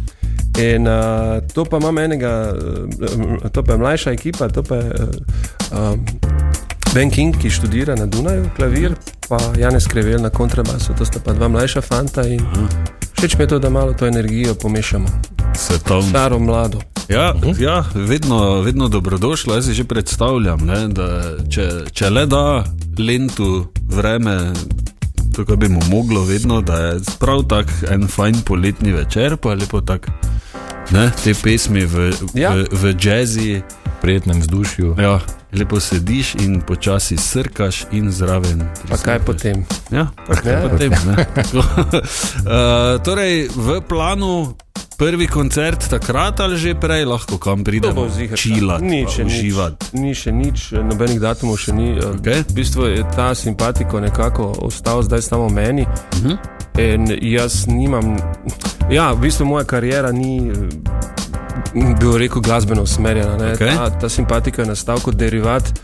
In 0.58 0.86
uh, 0.86 1.38
to 1.54 1.64
pa 1.64 1.78
imam 1.78 1.98
enega, 1.98 2.50
uh, 2.50 3.50
to 3.52 3.62
pa 3.62 3.72
je 3.72 3.78
mlajša 3.78 4.10
ekipa, 4.10 4.48
to 4.48 4.62
pa 4.62 4.74
je 4.74 4.90
uh, 4.90 5.78
um, 5.78 6.06
Ben 6.94 7.10
King, 7.10 7.36
ki 7.38 7.50
študira 7.50 7.94
na 7.94 8.06
Dunaju, 8.06 8.50
klavir, 8.56 8.94
pa 9.28 9.38
Janez 9.58 9.86
Krevel 9.86 10.22
na 10.22 10.30
kontrabasu, 10.30 10.96
to 10.98 11.06
sta 11.06 11.20
pa 11.24 11.32
dva 11.32 11.48
mlajša 11.48 11.80
fanta 11.80 12.26
in 12.26 12.42
všeč 13.18 13.38
mi 13.38 13.44
je 13.44 13.48
to, 13.48 13.58
da 13.58 13.70
malo 13.70 13.92
to 13.92 14.06
energijo 14.06 14.54
pomešamo. 14.54 15.06
Svetovno. 15.54 16.08
Staro, 16.10 16.38
mlado. 16.38 16.80
Ja, 17.08 17.34
ja 17.58 17.84
vedno, 17.94 18.60
vedno 18.60 18.88
dobrodošlo. 18.88 19.54
Jaz 19.54 19.66
si 19.66 19.74
že 19.74 19.84
predstavljam, 19.84 20.60
ne, 20.66 20.88
da 20.88 21.36
če, 21.50 21.68
če 21.92 22.10
le 22.10 22.26
da 22.26 22.64
lentu 22.98 23.66
vreme, 23.88 24.52
tako 25.36 25.56
bi 25.56 25.68
mu 25.68 25.80
moglo 25.90 26.24
vedno, 26.24 26.60
da 26.60 26.76
je 26.76 27.00
prav 27.20 27.46
tak 27.48 27.72
en 27.90 28.08
fajn 28.08 28.42
poletni 28.44 28.92
večer, 28.92 29.36
pa 29.36 29.54
lepo 29.54 29.80
tak. 29.80 30.10
Ne, 30.88 31.10
te 31.14 31.34
pesmi 31.34 31.84
v, 31.84 32.08
ja. 32.32 32.54
V, 32.54 32.64
v 32.72 32.96
jazzi, 32.96 33.60
prijetnem 34.00 34.40
vzdušju. 34.40 34.96
ja, 34.96 35.20
lepo 35.52 35.76
sediš 35.78 36.34
in 36.36 36.60
počasi 36.60 37.16
srkaš, 37.16 37.84
in 37.90 38.08
zraven. 38.08 38.64
Pa 38.88 38.96
kaj 38.96 39.18
potem? 39.20 39.66
Ja, 39.90 40.08
pa 40.24 40.34
kaj 40.34 40.52
Ja. 40.52 40.60
potem. 40.64 40.90
ne. 41.06 41.16
uh, 41.52 41.62
torej, 43.04 43.48
v 43.50 43.80
planu 43.82 44.56
prvi 44.96 45.26
koncert 45.26 45.84
takrat 45.86 46.40
ali 46.40 46.56
že 46.56 46.74
prej, 46.74 47.04
lahko 47.04 47.36
kam 47.36 47.60
pridemo, 47.60 47.94
bo 47.94 48.08
ziher. 48.08 48.34
čilati, 48.34 48.82
Ni 48.82 49.04
še 49.04 49.22
nič. 49.22 49.34
uživati. 49.34 49.86
Ni 49.94 50.10
še 50.12 50.30
nič, 50.32 50.58
nobenih 50.74 51.18
datumov 51.18 51.58
še 51.58 51.70
ni. 51.70 51.94
Okej. 51.94 52.42
V 52.44 52.52
bistvu 52.54 52.82
je 52.88 53.04
ta 53.06 53.30
simpatiko 53.30 54.00
nekako 54.00 54.56
ostal 54.62 55.02
zdaj 55.02 55.22
samo 55.22 55.48
meni. 55.48 55.82
Uh 55.82 56.16
Mhm. 56.16 56.28
-huh. 56.28 56.38
In 56.78 57.02
jaz 57.24 57.66
nimam, 57.66 58.14
ja, 58.90 59.12
v 59.12 59.20
bistvu 59.20 59.46
moja 59.46 59.64
karijera 59.64 60.12
ni. 60.12 60.52
Bi 61.74 62.18
rekel 62.18 62.42
glasbeno 62.42 62.82
usmerjena. 62.82 63.36
ne. 63.36 63.52
Okej. 63.52 63.74
Ta, 63.76 63.90
ta 63.90 64.08
simpatika 64.08 64.62
je 64.62 64.68
nastal 64.68 65.00
kot 65.00 65.14
derivat 65.14 65.80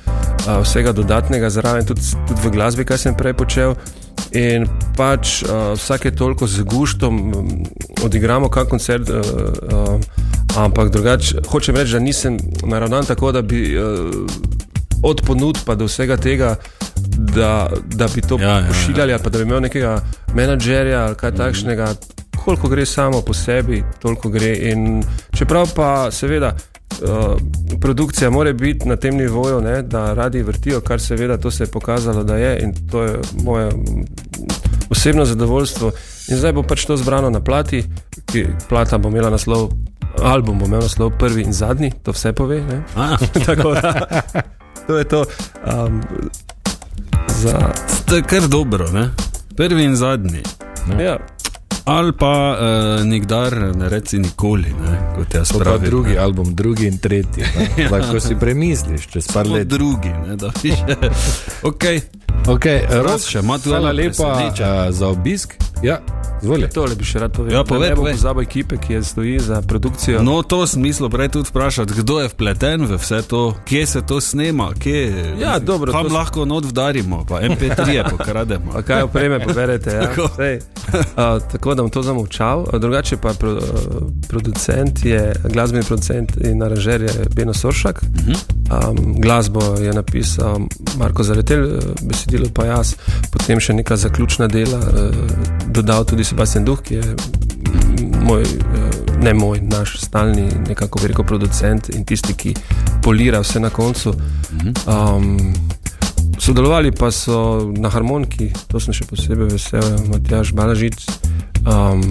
a, 0.47 0.61
vsega 0.61 0.93
dodatnega, 0.93 1.51
zraven 1.51 1.87
tudi, 1.87 2.01
tudi 2.29 2.41
v 2.45 2.51
glasbi, 2.51 2.85
kar 2.85 2.99
sem 2.99 3.15
prej 3.15 3.35
počel. 3.35 3.75
In 4.35 4.67
pač 4.97 5.43
uh, 5.43 5.75
vsake 5.79 6.11
toliko 6.11 6.47
z 6.47 6.65
guštom 6.67 7.15
um, 7.35 7.49
odigramo 8.03 8.49
kak 8.51 8.69
koncert, 8.69 9.11
uh, 9.11 9.21
uh, 9.23 10.01
ampak 10.59 10.91
drugače 10.91 11.45
hočem 11.51 11.77
reči, 11.77 11.93
da 11.93 12.01
nisem 12.03 12.39
naravnan 12.67 13.07
tako, 13.07 13.33
da 13.33 13.43
bi 13.43 13.77
uh, 13.79 14.11
od 15.03 15.23
ponud 15.27 15.59
pa 15.67 15.75
do 15.75 15.87
vsega 15.87 16.17
tega, 16.17 16.57
da, 17.35 17.69
da 17.95 18.09
bi 18.15 18.21
to 18.21 18.39
Ja, 18.41 18.49
ja, 18.49 18.59
ja. 18.59 18.67
pošiljali, 18.69 19.13
ali 19.13 19.23
pa 19.23 19.31
da 19.31 19.39
bi 19.39 19.45
imel 19.45 19.61
nekega 19.61 20.01
menedžerja 20.35 21.05
ali 21.07 21.15
kaj 21.15 21.35
takšnega. 21.35 21.95
Koliko 22.45 22.69
gre 22.69 22.87
samo 22.87 23.21
po 23.21 23.35
sebi, 23.35 23.85
toliko 24.03 24.29
gre. 24.29 24.57
In 24.71 25.03
čeprav 25.33 25.75
pa 25.77 26.11
seveda. 26.11 26.55
Uh, 26.95 27.37
produkcija 27.81 28.31
mora 28.31 28.53
biti 28.53 28.89
na 28.89 28.97
tem 28.97 29.17
nivoju, 29.17 29.61
ne, 29.61 29.83
da 29.83 30.13
radi 30.15 30.43
vrtijo, 30.43 30.81
kar 30.81 31.01
seveda 31.01 31.37
to 31.37 31.51
se 31.51 31.65
je 31.65 31.67
pokazalo, 31.67 32.25
da 32.25 32.37
je 32.37 32.61
in 32.63 32.75
to 32.91 33.03
je 33.03 33.19
moje 33.45 33.71
osebno 34.91 35.25
zadovoljstvo. 35.25 35.93
In 36.29 36.37
zdaj 36.37 36.53
bo 36.53 36.63
pač 36.63 36.85
to 36.85 36.97
zbrano 36.97 37.31
na 37.31 37.41
plati, 37.41 37.85
ki 38.27 38.47
plata 38.69 38.99
bo 38.99 39.09
imela 39.09 39.31
naslov, 39.31 39.71
album 40.23 40.59
bo 40.59 40.67
imel 40.67 40.87
naslov 40.87 41.11
prvi 41.19 41.43
in 41.43 41.53
zadnji, 41.53 41.93
to 42.03 42.13
vse 42.13 42.33
pove. 42.33 42.61
Ne? 42.61 42.83
Tako 43.47 43.75
da 43.75 44.07
to 44.87 44.99
je 44.99 45.05
to. 45.05 45.25
Um, 45.67 46.03
za, 47.29 47.73
to 48.07 48.17
je 48.17 48.23
kar 48.23 48.49
dobro, 48.49 48.91
ne? 48.93 49.11
prvi 49.57 49.85
in 49.85 49.97
zadnji. 49.97 50.43
ja, 51.01 51.19
Ali 51.85 52.13
pa 52.13 52.57
uh, 53.01 53.05
nikdar 53.07 53.53
ne 53.77 53.89
reci 53.89 54.19
nikoli, 54.19 54.73
ne? 54.81 55.13
kot 55.17 55.35
jaz 55.35 55.49
To 55.49 55.59
pa 55.59 55.65
pravim. 55.65 55.85
drugi 55.85 56.11
ne. 56.11 56.17
album, 56.19 56.55
drugi 56.55 56.87
in 56.87 56.99
tretji. 56.99 57.45
Lahko 57.91 58.21
si 58.25 58.35
premisliš, 58.35 59.07
čez 59.07 59.27
par 59.27 59.45
Samo 59.45 59.57
let. 59.57 59.69
drugi, 59.69 60.09
ne, 60.09 60.37
da 60.37 60.51
piše. 60.63 60.97
okay. 61.71 62.01
Okay, 62.47 62.81
Raz 63.03 63.27
še, 63.27 63.39
ima 63.39 63.59
tu 63.59 63.71
hvala 63.71 63.91
eno 63.91 64.03
lepa 64.03 64.33
uh, 64.33 64.91
za 64.91 65.09
obisk. 65.09 65.55
Ja, 65.83 66.01
zvoli. 66.45 66.69
tole 66.71 66.95
bi 66.99 67.09
še 67.09 67.25
rad 67.25 67.33
povedal. 67.33 67.59
Ja, 67.59 67.65
povej, 67.65 67.91
ne 67.91 67.97
bom 67.97 68.05
povej. 68.05 68.19
pozabil 68.21 68.47
ekipe, 68.47 68.79
ki 68.81 68.99
je 68.99 69.03
stoji 69.05 69.39
za 69.41 69.63
produkcijo. 69.63 70.23
No, 70.23 70.43
to 70.43 70.63
sem 70.69 70.83
mislil 70.85 71.11
prej 71.11 71.33
tudi 71.35 71.49
vprašati, 71.51 71.99
kdo 72.03 72.21
je 72.21 72.29
vpleten 72.33 72.87
v 72.87 72.99
vse 73.01 73.23
to, 73.29 73.43
kje 73.65 73.87
se 73.87 74.01
to 74.07 74.21
snema, 74.21 74.71
kje 74.79 75.05
Ja, 75.41 75.59
dobro, 75.59 75.93
kam 75.93 76.09
to 76.09 76.15
lahko 76.15 76.45
not 76.45 76.65
vdarimo, 76.65 77.25
pa 77.29 77.41
MP3 77.41 77.89
je 77.89 78.05
pokrademo. 78.11 78.73
A 78.77 78.83
kaj 78.83 79.03
opreme 79.03 79.41
poberete? 79.41 79.91
Ja? 79.91 80.01
Tako. 80.07 80.29
Sej, 80.37 80.57
uh, 80.57 81.43
tako 81.53 81.75
da 81.75 81.83
bom 81.83 81.91
to 81.91 82.03
zamolčal. 82.03 82.67
A 82.73 82.79
Drugače 82.79 83.17
pa 83.17 83.33
pro, 83.39 83.53
uh, 83.53 83.61
producent 84.29 85.05
je, 85.05 85.33
glasbeni 85.45 85.85
producent 85.85 86.37
in 86.37 86.63
aranžer 86.63 87.03
je 87.03 87.13
Beno 87.35 87.55
Soršak. 87.55 88.03
Um, 88.05 89.21
glasbo 89.21 89.61
je 89.81 89.93
napisal 89.93 90.59
Marko 90.99 91.23
Zaretel, 91.23 91.63
uh, 91.63 91.71
besedilo 92.03 92.49
pa 92.55 92.65
jaz, 92.65 92.95
potem 93.33 93.61
še 93.61 93.75
neka 93.75 93.97
zaključna 93.97 94.49
dela, 94.49 94.79
uh, 94.79 95.64
dodal 95.75 96.05
tudi 96.07 96.25
Sebastian 96.25 96.65
Duh, 96.65 96.81
ki 96.83 96.95
je 96.95 97.17
moj, 98.23 98.43
uh, 98.43 99.23
ne 99.23 99.35
moj, 99.35 99.61
naš 99.63 99.99
stalni 100.01 100.49
nekako 100.69 101.03
veliko 101.03 101.23
producent 101.23 101.89
in 101.95 102.05
tisti, 102.05 102.35
ki 102.35 102.55
polira 103.03 103.43
vse 103.43 103.61
na 103.61 103.71
koncu. 103.71 104.15
Um, 104.87 105.55
Sodelovali 106.39 106.91
pa 106.93 107.11
so 107.11 107.73
na 107.79 107.89
harmoniki, 107.89 108.51
to 108.69 108.81
sem 108.83 108.93
še 108.93 109.07
posebej 109.09 109.55
vesel, 109.55 109.87
Matjaš 110.11 110.51
Balažic, 110.53 110.99
um, 111.63 112.03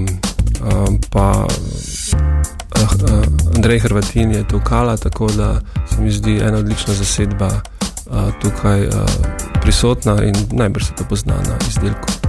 um, 0.64 0.98
pa 1.12 1.28
uh, 1.44 2.94
uh, 3.04 3.56
Andrej 3.56 3.84
Hrvatin 3.86 4.32
je 4.32 4.44
to 4.48 4.64
kala, 4.64 4.98
tako 4.98 5.30
da 5.38 5.60
se 5.92 6.02
mi 6.02 6.12
zdi 6.12 6.40
ena 6.40 6.64
odlična 6.64 6.94
zasedba 6.98 7.52
uh, 7.52 8.32
tukaj 8.42 8.88
uh, 8.88 9.06
prisotna 9.62 10.18
in 10.24 10.36
najbrž 10.52 10.88
se 10.88 10.96
to 10.98 11.04
pozna 11.10 11.38
na 11.46 11.58
izdelku. 11.68 12.23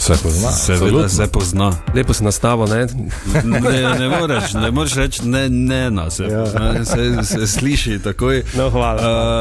Se 0.00 0.12
pozna. 0.14 0.50
Seveda 0.50 1.08
se 1.08 1.26
pozna. 1.26 1.72
Lepo 1.94 2.14
se 2.14 2.24
nastavo, 2.24 2.66
ne? 2.66 2.86
Ne, 3.44 3.70
ne 3.98 4.08
moreš, 4.10 4.52
ne 4.54 4.70
moreš 4.70 4.94
reči 4.94 5.22
ne, 5.24 5.48
ne 5.48 5.90
na 5.90 6.10
se, 6.10 6.22
Ja. 6.22 6.44
pozna, 6.44 6.84
se, 6.84 6.96
se 7.24 7.46
sliši 7.48 7.98
takoj. 7.98 8.42
No, 8.54 8.70
hvala. 8.70 8.94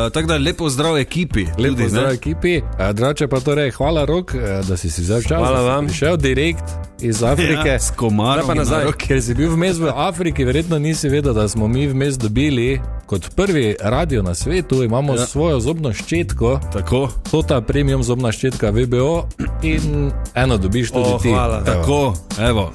Uh, 0.05 0.11
tako 0.11 0.27
da 0.27 0.37
lepo 0.37 0.69
zdrav 0.69 0.97
ekipi. 0.97 1.45
Lepo 1.47 1.55
tudi, 1.69 1.83
ne. 1.83 1.89
zdrav 1.89 2.11
ekipi. 2.11 2.55
Eh, 2.55 2.93
Drugače 2.93 3.27
pa 3.27 3.39
torej, 3.39 3.71
hvala 3.71 4.05
rok, 4.05 4.33
eh, 4.33 4.61
da 4.63 4.77
si 4.77 4.89
si 4.89 5.01
vzel 5.01 5.21
čas. 5.21 5.37
Hvala 5.37 5.59
si 5.59 5.65
vam. 5.65 5.85
Prišel 5.85 6.17
direkt 6.17 6.63
iz 7.01 7.23
Afrike. 7.23 7.69
Ja, 7.69 7.79
s 7.79 7.91
komarom 7.91 8.43
Zdaj 8.43 8.47
pa 8.47 8.53
na 8.53 8.61
nazaj. 8.61 8.83
roki. 8.83 9.07
Ker 9.07 9.21
si 9.21 9.33
bil 9.33 9.49
vmes 9.49 9.77
v 9.77 9.91
Afriki, 9.95 10.43
verjetno 10.43 10.79
nisi 10.79 11.09
vedel, 11.09 11.33
da 11.33 11.47
smo 11.47 11.67
mi 11.67 11.87
vmes 11.87 12.17
dobili 12.17 12.81
kot 13.09 13.29
prvi 13.31 13.75
radio 13.81 14.21
na 14.21 14.35
svetu, 14.35 14.83
imamo 14.83 15.13
Ja. 15.13 15.25
svojo 15.25 15.59
zobno 15.59 15.89
ščetko, 15.91 16.59
Tako, 16.73 16.99
to 17.31 17.41
ta 17.41 17.61
premium 17.61 18.03
zobna 18.03 18.31
ščetka 18.31 18.69
VBO 18.69 19.25
in 19.63 20.11
eno 20.35 20.57
dobiš 20.57 20.91
tudi 20.91 21.09
O, 21.09 21.17
ti. 21.17 21.29
hvala. 21.29 21.57
Evo. 21.57 21.65
tako, 21.73 22.13
evo. 22.39 22.71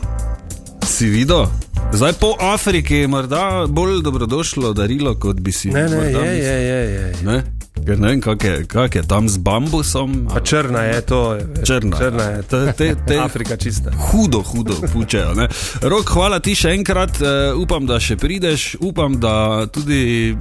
Si 0.85 1.07
videl? 1.07 1.47
Zdaj 1.93 2.13
po 2.15 2.35
Afriki 2.41 2.95
je 2.97 3.09
morda 3.09 3.43
bolj 3.69 4.03
dobrodošlo 4.03 4.73
darilo, 4.73 5.15
kot 5.15 5.37
bi 5.37 5.53
si 5.53 5.69
Ne, 5.69 5.83
ne, 5.85 5.97
je, 5.97 6.13
je, 6.37 6.59
je, 6.61 6.81
je. 6.91 7.15
Ne? 7.23 7.43
Ker 7.85 7.99
ne 8.01 8.09
vem, 8.09 8.21
kak 8.21 8.45
je, 8.45 8.53
kak 8.65 8.95
je 8.95 9.03
tam 9.05 9.29
z 9.29 9.37
bambusom. 9.45 10.25
Pa 10.33 10.41
črna 10.41 10.83
je 10.89 11.01
to. 11.05 11.37
Črna. 11.65 11.99
črna 11.99 12.25
je. 12.25 12.43
Te, 12.43 12.73
te, 12.73 12.87
te, 13.07 13.19
Afrika 13.21 13.57
čista. 13.57 13.93
Hudo, 14.09 14.41
hudo 14.43 14.75
pučejo. 14.93 15.35
Ne? 15.35 15.49
Rok, 15.83 16.09
hvala 16.17 16.41
ti 16.41 16.57
še 16.57 16.73
enkrat, 16.79 17.21
uh, 17.21 17.53
upam, 17.61 17.85
da 17.85 18.01
še 18.01 18.17
prideš, 18.17 18.75
upam, 18.81 19.21
da 19.21 19.67
tudi. 19.69 20.37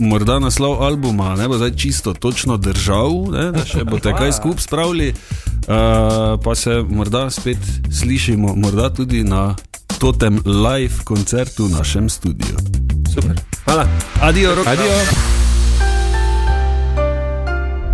Morda 0.00 0.36
naslov 0.40 0.82
albuma 0.84 1.32
ne 1.40 1.46
bo 1.48 1.56
zdaj 1.56 1.72
čisto 1.76 2.12
točno 2.12 2.58
držal, 2.60 3.32
ne, 3.32 3.46
da 3.54 3.64
še 3.64 3.84
boste 3.88 4.12
kaj 4.12 4.34
skupaj 4.36 4.64
spravili, 4.64 5.08
uh, 5.12 6.36
pa 6.44 6.56
se 6.56 6.82
morda 6.84 7.26
spet 7.32 7.64
slišimo, 7.88 8.52
morda 8.60 8.90
tudi 8.92 9.24
na 9.24 9.54
totem 9.96 10.40
live 10.44 11.04
koncertu 11.08 11.68
v 11.68 11.80
našem 11.80 12.12
studiu. 12.12 12.60
Super. 13.08 13.40
Hvala. 13.64 13.88
Adijo, 14.20 14.56
rok. 14.60 14.68
Adijo. 14.68 15.39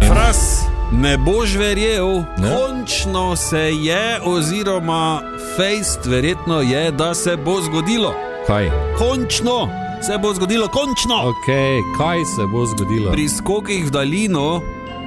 Fras, 0.08 0.62
ne 0.92 1.18
boš 1.18 1.56
verjel, 1.56 2.06
Ne? 2.38 2.50
končno 2.56 3.36
se 3.36 3.58
je, 3.58 4.20
oziroma 4.24 5.20
fejst, 5.56 6.06
verjetno 6.06 6.60
je, 6.60 6.90
da 6.90 7.14
se 7.14 7.36
bo 7.36 7.60
zgodilo. 7.60 8.14
Kaj? 8.46 8.70
Končno 8.98 9.68
se 10.06 10.18
bo 10.22 10.34
zgodilo, 10.34 10.68
končno. 10.68 11.14
Ok, 11.28 11.46
kaj 11.98 12.18
se 12.24 12.46
bo 12.52 12.66
zgodilo? 12.66 13.12
Pri 13.12 13.28
skokih 13.28 13.86
v 13.86 13.90
daljino 13.90 14.60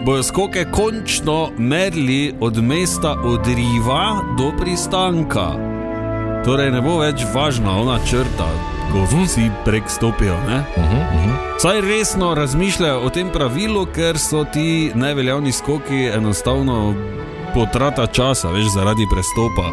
bojo 0.05 0.23
skoke 0.23 0.65
končno 0.71 1.49
merili 1.57 2.35
od 2.39 2.63
mesta 2.63 3.11
odriva 3.23 4.21
do 4.37 4.51
pristanka. 4.61 5.68
Torej 6.45 6.71
ne 6.71 6.81
bo 6.81 6.99
več 7.01 7.25
važna 7.33 7.73
ona 7.81 7.97
črta, 8.05 8.47
ko 8.91 9.03
vsi 9.11 9.49
prek 9.65 9.89
stopijo. 9.91 10.37
Ne? 10.47 10.63
Saj 11.59 11.81
resno 11.81 12.33
razmišljajo 12.35 13.01
o 13.03 13.09
tem 13.09 13.29
pravilu, 13.33 13.85
ker 13.95 14.17
so 14.17 14.45
ti 14.53 14.91
neveljavni 14.95 15.51
skoki 15.51 16.05
enostavno 16.15 16.93
potrata 17.53 18.07
časa, 18.07 18.51
veš, 18.55 18.71
zaradi 18.73 19.07
prestopa. 19.11 19.69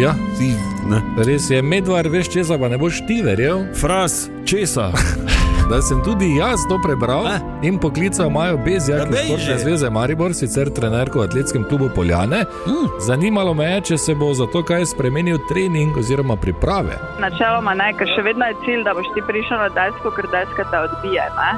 Ja. 0.00 0.14
Ti, 0.38 0.52
ne. 0.90 1.02
Res 1.24 1.50
je, 1.50 1.62
medvar, 1.62 2.08
veš 2.08 2.32
česa, 2.36 2.58
pa 2.60 2.68
ne 2.68 2.78
boš 2.78 3.04
ti 3.08 3.22
verjel, 3.24 3.64
Fras, 3.80 4.26
česa? 4.44 4.90
da 5.70 5.80
sem 5.80 6.02
tudi 6.02 6.36
jaz 6.36 6.66
to 6.68 6.78
prebral 6.78 7.24
Ne. 7.24 7.38
in 7.62 7.78
poklical 7.78 8.30
Majo 8.30 8.56
Bezjak 8.58 8.98
Ja, 9.00 9.06
iz 9.06 9.18
Športne 9.20 9.38
že. 9.46 9.58
zveze 9.58 9.90
Maribor, 9.90 10.34
sicer 10.34 10.70
trenerko 10.70 11.18
v 11.18 11.24
atletskem 11.24 11.64
klubu 11.64 11.88
Poljane. 11.94 12.40
Mm. 12.66 12.86
Zanimalo 13.00 13.54
me 13.54 13.64
je, 13.66 13.80
če 13.80 13.98
se 13.98 14.14
bo 14.14 14.34
za 14.34 14.46
to 14.46 14.62
kaj 14.62 14.86
spremenil 14.86 15.38
trening 15.48 15.96
oziroma 15.96 16.36
priprave. 16.36 16.98
Načeloma 17.18 17.74
ne, 17.74 17.92
ker 17.92 18.08
še 18.08 18.22
vedno 18.22 18.44
je 18.44 18.54
cilj, 18.64 18.82
da 18.82 18.94
boš 18.94 19.06
ti 19.14 19.22
prišel 19.22 19.58
na 19.58 19.68
desko, 19.70 20.10
ker 20.10 20.26
deska 20.28 20.64
te 20.64 20.78
odbije. 20.80 21.24
Ne, 21.32 21.50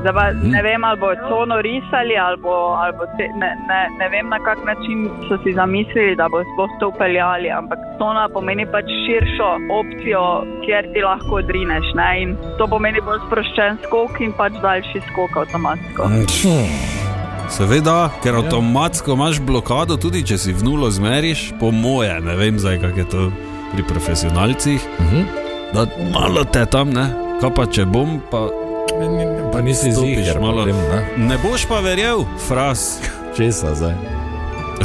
Zdaj 0.00 0.12
pa 0.16 0.24
ne 0.32 0.62
vem, 0.62 0.84
ali 0.84 1.00
bo 1.00 1.08
cono 1.28 1.56
risali, 1.60 2.16
ali 2.26 2.36
bo, 2.44 2.54
ali 2.80 2.92
bo 2.98 3.04
te, 3.18 3.26
ne, 3.40 3.50
ne, 3.68 3.80
ne 4.00 4.06
vem, 4.08 4.28
na 4.32 4.38
kak 4.46 4.60
način 4.64 5.08
so 5.28 5.36
si 5.44 5.52
zamislili, 5.52 6.16
da 6.16 6.28
bo 6.32 6.40
sploh 6.52 6.72
to 6.80 6.88
upeljali, 6.88 7.50
ampak 7.50 7.78
cona 7.98 8.28
pomeni 8.32 8.64
pač 8.72 8.88
širšo 9.04 9.48
opcijo, 9.80 10.22
kjer 10.64 10.88
ti 10.92 11.04
lahko 11.04 11.42
odrineš. 11.42 11.92
Ne? 12.00 12.08
In 12.22 12.36
to 12.58 12.68
pomeni 12.70 13.02
bolj 13.04 13.20
sproščen 13.26 13.76
skok 13.84 14.22
in 14.24 14.32
pač 14.38 14.56
daljši 14.64 15.02
skok 15.10 15.36
avtomatsko. 15.42 16.08
Seveda, 17.50 17.98
ker 18.22 18.38
avtomatsko 18.40 19.18
imaš 19.18 19.42
blokado, 19.44 19.98
tudi 20.00 20.22
če 20.24 20.38
si 20.38 20.56
v 20.56 20.64
nulo 20.64 20.88
zmeriš, 20.88 21.50
po 21.60 21.74
moje, 21.74 22.14
ne 22.24 22.38
vem 22.40 22.56
zdaj, 22.62 22.80
kako 22.86 23.04
je 23.04 23.08
to 23.12 23.28
pri 23.74 23.84
profesionalcih. 23.92 24.88
Mhm. 25.00 25.28
Da 25.74 25.84
malo 26.14 26.44
te 26.44 26.64
tam, 26.66 26.88
ne, 26.94 27.04
kaj 27.42 27.52
pa 27.54 27.68
če 27.68 27.84
bom, 27.86 28.16
pa 28.30 28.48
Pa 29.52 29.60
nisi 29.60 29.92
ziger, 29.92 30.40
malo. 30.40 30.64
potem, 30.64 30.76
ne? 30.76 31.26
Ne 31.28 31.38
boš 31.42 31.66
pa 31.68 31.80
verjel, 31.80 32.24
fras. 32.48 33.00
Česa 33.36 33.74
zdaj? 33.74 33.94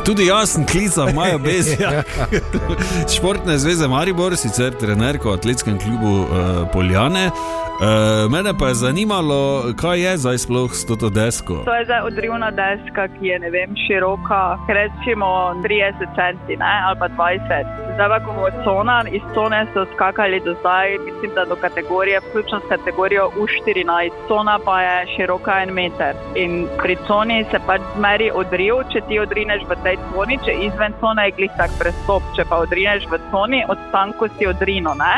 Tudi 0.05 0.25
jaz 0.25 0.50
sem 0.50 0.65
klical, 0.65 1.10
imajo 1.10 1.39
bezja. 1.39 2.03
Športne 3.15 3.57
zveze 3.57 3.88
Maribor, 3.88 4.36
sicer 4.38 4.75
trenerko 4.79 5.31
v 5.31 5.37
atletskem 5.39 5.79
klubu 5.79 6.13
uh, 6.24 6.27
Poljane. 6.74 7.29
Uh, 7.75 8.31
mene 8.31 8.53
pa 8.59 8.68
je 8.68 8.74
zanimalo, 8.74 9.74
kaj 9.75 10.00
je 10.00 10.18
zdaj 10.18 10.37
sploh 10.37 10.75
s 10.75 10.85
to 10.85 11.09
desko. 11.09 11.63
To 11.66 11.75
je 11.75 11.85
zdaj 11.85 12.01
odrivna 12.07 12.51
deska, 12.51 13.07
ki 13.07 13.27
je 13.27 13.39
vem, 13.51 13.75
široka, 13.87 14.57
recimo 14.68 15.27
30 15.63 16.16
cm 16.16 16.61
ali 16.61 17.00
pa 17.00 17.07
20. 17.09 17.84
Zdaj 17.96 18.10
pa, 18.12 18.18
ko 18.20 18.34
bo 18.36 18.48
cona, 18.64 18.96
iz 19.08 19.24
cone 19.34 19.62
so 19.74 19.86
skakali 19.94 20.40
do 20.44 20.53
zdaj, 20.60 20.98
mislim, 21.05 21.31
da 21.36 21.46
do 21.46 21.55
kategorije, 21.55 22.20
vključno 22.20 22.60
s 22.60 22.70
kategorijo 22.70 23.29
U14. 23.40 24.12
Cona 24.27 24.60
pa 24.66 24.81
je 24.81 25.05
široka 25.16 25.53
en 25.62 25.70
meter. 25.74 26.16
In 26.36 26.68
pri 26.81 26.98
coni 27.08 27.46
se 27.51 27.60
pač 27.68 27.81
zmeri 27.96 28.27
odriv, 28.42 28.81
če 28.92 29.00
ti 29.08 29.20
odrineš 29.20 29.64
v 29.70 29.77
tej 29.84 29.96
coni, 30.12 30.38
če 30.46 30.58
izven 30.68 30.94
cone 31.00 31.25
je 31.25 31.36
glih 31.38 31.53
tak 31.58 31.72
prestop, 31.79 32.27
če 32.36 32.44
pa 32.50 32.60
odrineš 32.66 33.05
v 33.12 33.20
coni, 33.31 33.62
od 33.70 33.79
stanku 33.88 34.27
si 34.36 34.48
odrino. 34.48 34.92
Ne? 35.00 35.14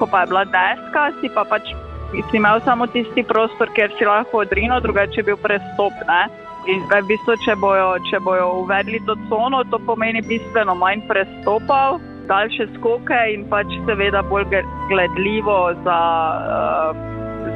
Ko 0.00 0.08
pa 0.08 0.22
je 0.24 0.30
bila 0.32 0.44
deska, 0.54 1.02
si 1.20 1.28
pa 1.34 1.44
pač 1.44 1.68
si 2.12 2.36
imel 2.40 2.62
samo 2.64 2.86
tisti 2.86 3.26
prostor, 3.28 3.68
kjer 3.76 3.92
si 3.98 4.08
lahko 4.08 4.40
odrinil, 4.46 4.80
drugače 4.80 5.20
je 5.20 5.26
bil 5.28 5.36
prestop. 5.36 6.00
Ne? 6.08 6.22
In 6.64 6.80
zdaj, 6.86 7.04
v 7.04 7.12
bistvu, 7.12 7.36
če, 7.44 7.58
bojo, 7.60 7.92
če 8.08 8.22
bojo 8.24 8.48
uvedli 8.62 9.02
to 9.04 9.18
cono, 9.28 9.60
to 9.68 9.82
pomeni 9.84 10.24
bistveno 10.24 10.78
manj 10.78 11.04
prestopov, 11.10 12.00
daljše 12.28 12.66
skoke 12.78 13.18
in 13.34 13.44
pač 13.50 13.66
seveda 13.86 14.22
bolj 14.22 14.44
gledljivo 14.88 15.74
za, 15.84 16.00
uh, 16.90 16.96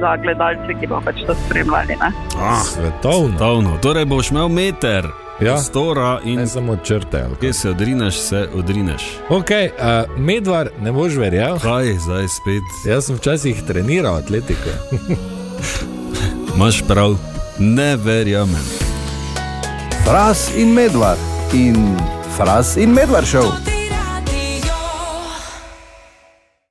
za 0.00 0.16
gledalce, 0.16 0.80
ki 0.80 0.86
bo 0.86 1.00
pač 1.00 1.14
to 1.26 1.34
spremljali. 1.36 1.96
Ne? 2.00 2.10
Ah, 2.40 2.60
Svetovno. 2.62 3.38
Davno. 3.38 3.78
Torej 3.82 4.04
boš 4.04 4.30
imel 4.30 4.48
meter 4.48 5.04
Ja. 5.40 5.52
prostora 5.52 6.18
in 6.24 6.38
Ne 6.38 6.46
samo 6.46 6.76
črte. 6.76 7.24
kje 7.40 7.52
se 7.52 7.70
odrineš, 7.70 8.14
se 8.14 8.48
odrineš. 8.54 9.02
Ok, 9.28 9.50
uh, 9.50 9.86
medvar, 10.18 10.68
ne 10.80 10.92
boš 10.92 11.12
verjel. 11.14 11.58
Kaj 11.58 11.84
zdaj 11.84 12.28
spet? 12.28 12.62
Jaz 12.86 13.04
sem 13.04 13.16
včasih 13.16 13.62
treniral 13.62 14.16
atletiko. 14.16 14.70
Imaš 16.56 16.82
prav, 16.88 17.16
ne 17.58 17.96
verjamem. 17.96 18.64
Fras 20.04 20.56
in 20.56 20.72
medvard 20.72 21.18
in 21.54 21.96
Fras 22.36 22.76
in 22.76 22.90
medvard 22.90 23.26
šel. 23.26 23.75